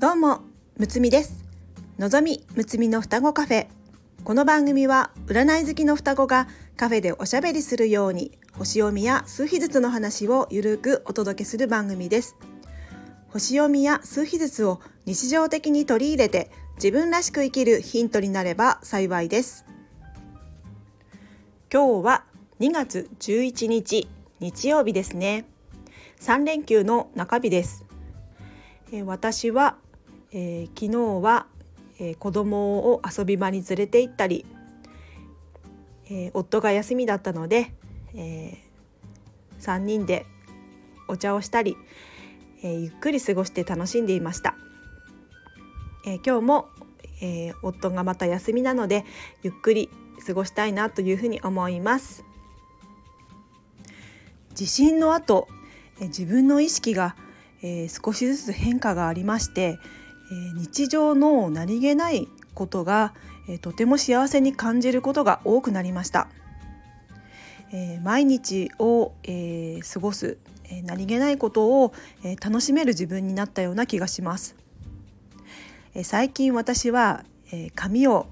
[0.00, 0.42] どうも
[0.76, 1.44] むつみです。
[1.98, 3.66] のぞみむつみの双子カフェ。
[4.22, 6.46] この番組は占い好きの双子が
[6.76, 12.36] カフェでおしゃべりするように星読みや数秘術の話をゆるくお届けする番組です。
[13.30, 19.64] 星読みや数秘術を日常的に取り入れて自分らしく生きるヒントになれば幸いです。
[21.72, 22.24] 今日は
[22.60, 24.08] 2月11日
[24.38, 25.46] 日曜日ですね。
[26.20, 27.84] 3連休の中日です、
[29.04, 29.76] 私は、
[30.32, 31.46] えー、昨日は、
[31.98, 34.44] えー、子供を遊び場に連れて行ったり、
[36.10, 37.72] え夫が休みだったので、
[38.14, 38.56] え
[39.60, 40.24] 3人で
[41.06, 41.76] お茶をしたり、
[42.62, 44.56] えゆっくり過ごして楽しんでいました、
[46.06, 46.68] え今日も、
[47.20, 49.04] え夫がまた休みなので
[49.42, 49.90] ゆっくり
[50.26, 52.24] 過ごしたいなというふうに思います。
[54.54, 55.46] 地震の後
[56.00, 57.16] え自分の意識が、
[57.62, 59.78] えー、少しずつ変化がありまして、
[60.30, 63.14] えー、日常の何気ないことが、
[63.48, 66.28] えー、とても幸せに感じることが多くなりました、
[67.72, 71.92] え毎日を、え過ごす、え何気ないことを、
[72.24, 74.56] え楽しめる自分になったような気がします、
[75.94, 78.26] え最近私は、え髪を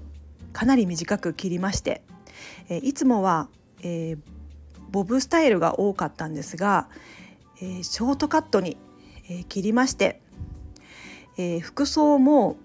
[0.53, 2.01] かなり短く切りまして、
[2.69, 3.47] えいつもは、
[3.83, 4.17] え
[4.89, 6.87] ボブスタイルが多かったんですが、
[7.61, 8.77] え、ショートカットに、
[9.29, 10.21] え、切りまして、
[11.37, 12.57] えー、服装も、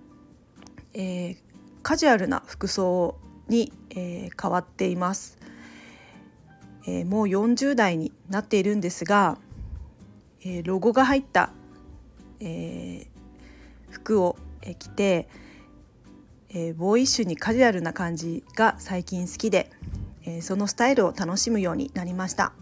[0.95, 1.37] え
[1.83, 3.17] カジュアルな服装
[3.49, 5.39] に、え変わっています、
[6.87, 9.39] えもう40代になっているんですが、
[10.45, 11.51] えロゴが入った、
[12.41, 13.07] え
[13.91, 14.39] 服を
[14.79, 15.29] 着て、
[16.49, 19.71] えボーイッシュにカジュアルな感じが最近好きで、
[20.25, 22.53] えそのスタイルを楽しむようになりました、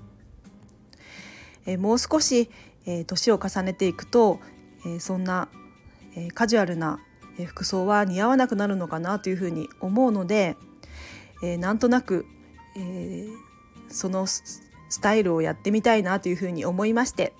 [1.67, 2.51] えもう少し、
[2.85, 4.41] え年を重ねていくと、
[4.85, 5.49] えそんな、
[6.17, 7.01] えカジュアルな
[7.47, 10.57] 服装は似合わなくなるのかなというふうに思うので、
[11.43, 12.27] えなんとなく、
[12.77, 13.29] え
[13.89, 14.43] そのス
[15.01, 17.33] タイルをやってみたいなというふうに思いまして、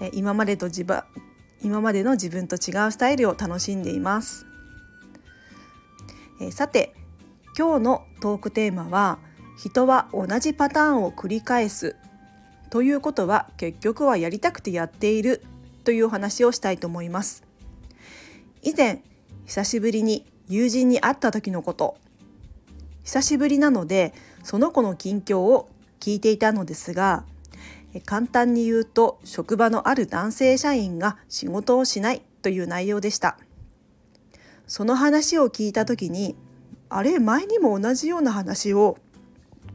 [0.00, 1.02] え今までと自分
[1.62, 4.46] 今までの自分と違うスタイルを楽しんでいます。
[6.40, 6.94] えさて
[7.56, 9.18] 今日のトークテーマは
[9.58, 11.94] 人は同じパターンを繰り返す
[12.70, 15.42] ということは結局はやりたくてやっている
[15.84, 17.44] という話をしたいと思います。
[18.62, 19.02] 以前
[19.46, 21.96] 久しぶりに友人に会った時のこと。
[23.04, 27.24] 久しぶりなのでその子の近況を聞いていたのですが
[28.06, 33.38] 簡単に言うと職場のある男性社員が仕事をしないという内容でした。
[34.66, 36.36] その話を聞いた時に
[36.88, 38.96] あれ前にも同じような話を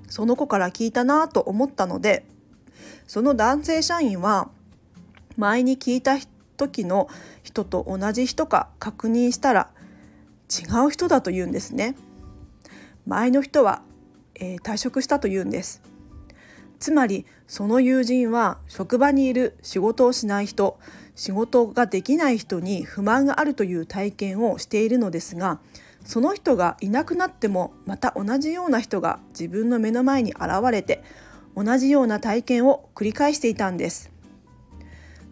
[0.09, 2.25] その子から聞いたなと思ったので
[3.05, 4.49] その男性社員は
[5.37, 6.17] 前に聞いた
[6.57, 7.07] 時の
[7.43, 9.69] 人と同じ人か確認したら
[10.49, 11.95] 違う人だと言うんですね。
[13.05, 13.81] 前の人は、
[14.35, 15.81] えー、退職したと言うんです。
[16.79, 20.79] つまりその友人は職場にいる仕事をしない人
[21.15, 25.59] 仕事ができない人に不満があるという体験をしているのですが
[26.05, 31.03] その人がいなくなってもまた同じような人が自分の目の前に現れて
[31.55, 34.11] 同じような体験を繰り返していたんです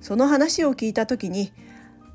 [0.05, 1.51] その話を聞いた時に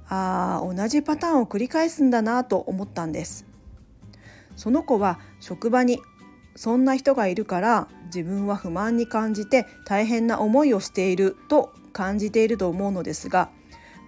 [0.08, 3.46] ああ同じパターンを繰り返すんだなと思ったんです。
[4.54, 5.98] その子は職場に
[6.54, 13.50] そんな人がいるから自分は不満に感じて大変な思いをしていると感じていると思うのですが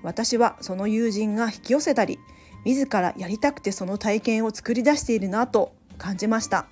[0.04, 2.20] 私はその友人が引き寄せたり
[2.64, 6.66] 自らやりたくてその体験を作り出しているなと感じました。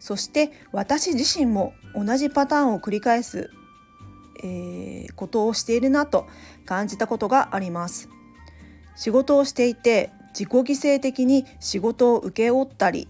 [0.00, 3.52] そして私自身も同じパターンを繰り返す、
[4.42, 6.26] えー、ことをしているなと
[6.64, 8.08] 感じたことがあります
[8.96, 10.62] 仕事をしていて自己犠
[10.96, 13.08] 牲的に仕事を請け負ったり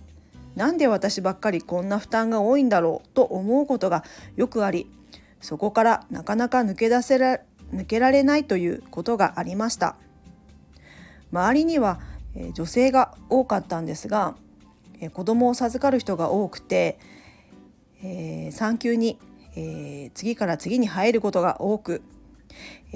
[0.55, 4.05] なんで私ばっかりこんな負担が多いんだろうと思うことが
[4.37, 4.91] よくあり
[5.41, 7.41] そこからなかなか抜け出せら
[7.73, 9.97] 抜けられないということがありました。
[11.33, 12.01] 周りには、
[12.35, 14.35] え女性が多かったんですが、
[15.01, 16.99] え子供を授かる人が多くて、
[18.03, 19.19] えー、産休に、
[19.59, 22.03] えー、次から次に入ることが多く、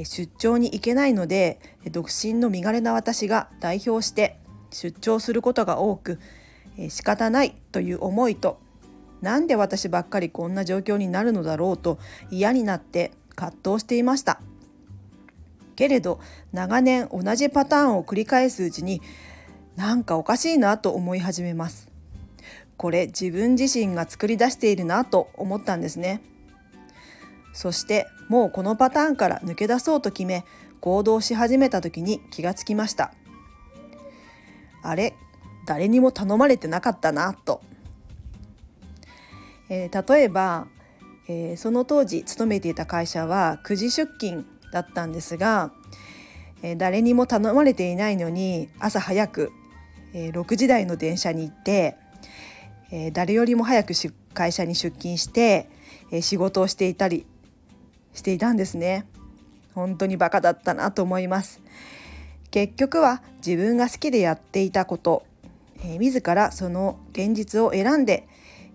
[0.04, 1.58] 出張に行けないので
[1.90, 4.38] 独身の身軽な私が代表して
[4.70, 6.20] 出張することが多く、
[6.78, 8.58] え、仕方ないという思いと
[9.20, 11.98] なんで私ばっかりこんな状況になるのだろうと
[12.30, 14.40] 嫌になって葛藤していました。
[15.74, 16.20] けれど
[16.52, 19.02] 長年同じパターンを繰り返すうちに
[19.74, 21.88] なんかおかしいなと思い始めます。
[22.76, 26.22] これ自分自身が作り出しているなと思ったんですね。
[27.52, 30.44] そしてもうこのパターンから抜け出そうと決め
[30.80, 33.12] 行動し始めた時に気がつきました。
[34.82, 35.14] あれ
[35.64, 37.62] 誰にも頼まれてなかったなと、
[39.68, 40.66] えー、例えば、
[41.28, 45.72] えー、その当時勤めていた会社は9時出勤だったんですが、
[46.62, 49.52] えー、誰にも頼まれていないのに朝早く、
[50.14, 51.96] えー、6時台の電車に行って、
[52.90, 53.94] えー、誰よりも早く
[54.34, 55.70] 会社に出勤して、
[56.10, 57.24] えー、仕事をしていたり
[58.14, 59.06] していたんですね。
[59.74, 61.60] 本当にバカだったなと思います。
[62.50, 65.24] 結局は自分が好きでやっていたこと、
[65.78, 68.28] えー、自らその現実を選んで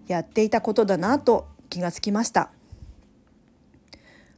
[0.08, 2.50] やっていたことだなと気がつきました。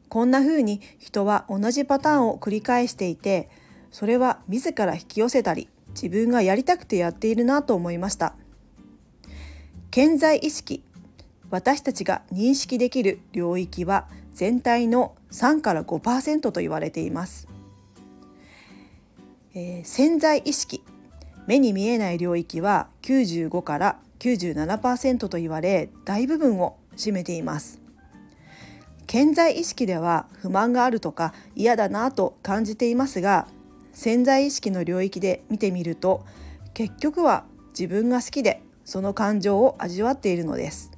[0.10, 3.48] こんな風に人は同じパターンを繰り返していて
[3.92, 8.34] それは自ら引き寄せたり自分がやりたくてやっているなと思いました
[9.92, 10.84] 健在意識
[11.52, 17.48] 私たちが認識できる領域は全体の3から5%と言われています、
[19.54, 20.84] えー、潜在意識。
[21.48, 27.82] 目に見えない領域は95から97%と言われ大部分を占めています。
[29.08, 33.48] 健在意識では不満があるとか嫌だなと感じていますが
[33.92, 36.24] 潜在意識の領域で見てみると
[36.76, 40.92] 結局は自分が好きでその感情を味わっているのです。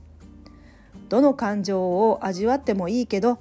[1.12, 3.38] どの感情を味わってもいいけど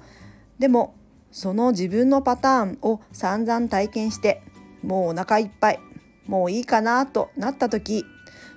[0.59, 0.93] でも
[1.31, 4.43] その自分のパターンを散々体験して
[4.83, 5.79] もうお腹いっぱい
[6.27, 8.03] もういいかなとなった時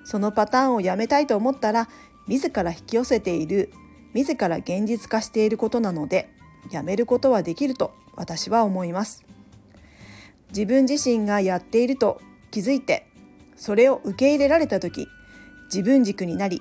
[0.04, 1.88] そのパターンをやめたいと思ったら
[2.26, 3.70] 自ら引き寄せている
[4.14, 6.28] 自ら現実化していることなので
[6.72, 9.24] やめることはできると私は思います。
[10.48, 12.20] 自分自身がやっていると
[12.50, 13.06] 気づいて
[13.56, 15.06] それを受け入れられた時
[15.66, 16.60] 自分軸になり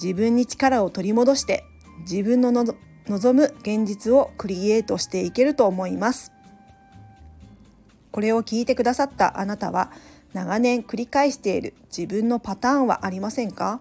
[0.00, 1.64] 自分に力を取り戻して
[2.00, 2.76] 自分の望
[3.32, 6.32] む現実をクリエイトしていけると思います。
[8.10, 9.90] これを聞いてくださったあなたは
[10.32, 13.80] 長年繰り返している自分のパターンはありませんか？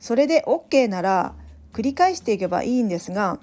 [0.00, 1.34] それで OK なら
[1.72, 3.38] 繰り返していけばいいんですが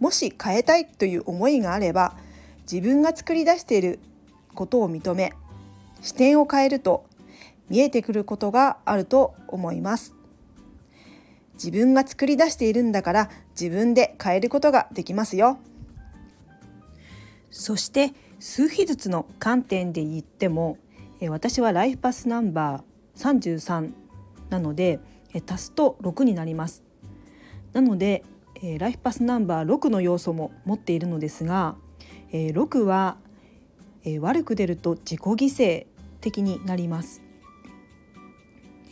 [0.00, 2.16] もし変えたいという思いがあれば
[2.70, 3.98] 自分が作り出している
[4.54, 5.32] ことを認め
[6.02, 7.04] 視点を変えると
[7.68, 10.14] 見えてくることがあると思います。
[11.62, 15.58] 自分が作り出しているんだから自分で変えることができますよ
[17.50, 20.78] そして数比ずつの観点で言っても
[21.28, 23.92] 私はライフパスナンバー33
[24.50, 25.00] なので
[25.50, 26.88] 足すと6になります
[27.72, 28.24] なので、
[28.78, 31.76] ライフパスナンバー6の要素も持っているのですが、
[32.32, 33.18] 6は、
[34.20, 35.86] 悪く出ると自己犠牲
[36.20, 37.22] 的になります。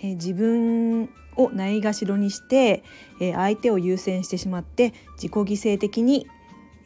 [0.02, 2.82] 自分をないがしろにして、
[3.20, 6.26] えー、相手を優先してしまって自己犠牲的に、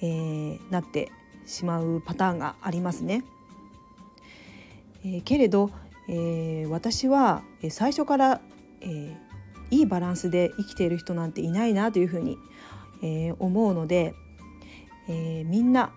[0.01, 1.13] えー、なって
[1.47, 3.25] しまうパターンがありますね。
[5.05, 5.71] えー、けれど、
[6.09, 8.41] えー、私は最初から、
[8.81, 9.17] えー、
[9.71, 12.37] いいバランスで生きている人なんていないなというふうに、
[13.03, 14.15] えー、思うので、
[15.09, 15.93] えー、みんな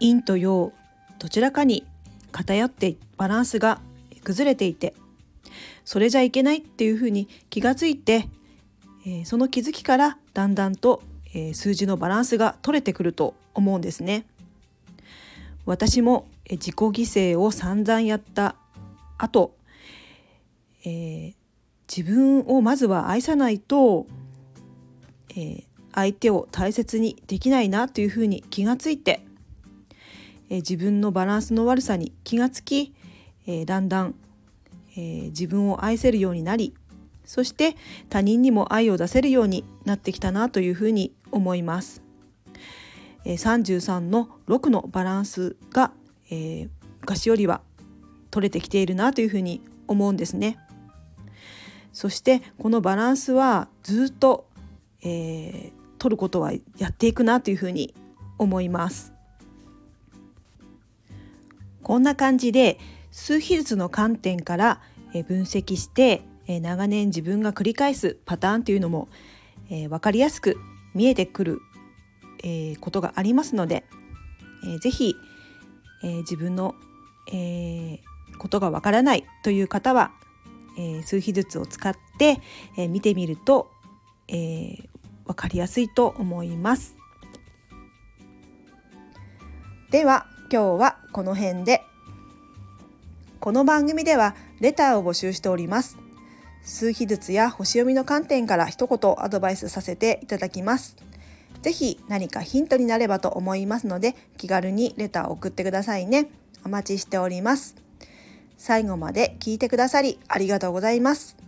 [0.00, 0.72] 陰と陽
[1.18, 1.86] どちらかに
[2.32, 3.80] 偏ってバランスが
[4.24, 4.94] 崩れていて
[5.84, 8.28] それじゃいけないっていうふうに気がついて、
[9.06, 11.02] えー、その気づきからだんだんと、
[11.34, 14.24] えー、数字のバランスが取れてくると思うんですね。
[15.66, 18.56] 私も自己犠牲を散々やった
[19.18, 19.54] 後、
[20.84, 21.34] えー、
[21.88, 24.06] 自分をまずは愛さないと、
[25.30, 29.24] えー、相手を大切にできないなというふうに気がついて、
[30.48, 32.94] えー、自分のバランスの悪さに気がつき、
[33.46, 34.14] えー、だんだん、
[34.96, 36.74] えー、自分を愛せるようになり
[37.30, 37.76] そして
[38.08, 42.02] 他人にも愛を出せるようになってきたなというふうに思います。
[43.24, 45.92] えー、33の6のバランスが、
[46.30, 46.68] えー、
[47.00, 47.60] 昔よりは
[48.32, 50.58] 取れてきているなというふうに思うんですね。
[51.92, 54.48] そしてこのバランスはずっと、
[55.02, 57.94] えー、取ることはやっていくなというふうに
[58.38, 59.12] 思います。
[61.84, 62.78] こんな感じで
[63.10, 64.80] 数比率の観点から
[65.26, 69.08] 分析して長年自分が繰り返すパターンというのも
[69.68, 70.56] 分かりやすく
[70.94, 71.60] 見えてくる
[72.80, 73.84] ことがありますので
[74.82, 75.16] 是非
[76.02, 76.74] 自分の
[78.38, 80.12] ことがわからないという方は、
[81.04, 82.40] 数比ずつを使って、
[82.88, 83.70] 見てみると、
[84.28, 84.88] 分
[85.34, 86.96] かりやすいと思います。
[89.90, 91.82] では今日はこの辺で
[93.40, 95.96] この番組ではレターを募集しております。
[96.62, 100.94] 数比ずつや星読みの観点から一言アドバイスさせていただきます。
[101.62, 106.28] ぜひ何かヒントになればと思いますので気軽にレターを送ってくださいね。
[106.66, 107.76] お待ちしております。
[108.58, 111.38] 最後まで聞いてくださりありがとうございます。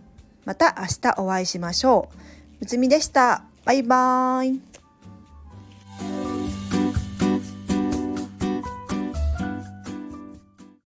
[0.45, 2.17] また明日お会いしましょう。
[2.61, 3.43] むつみでした。
[3.65, 4.72] バイバーイ。